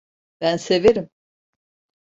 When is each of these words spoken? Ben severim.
Ben 0.41 0.57
severim. 0.57 1.09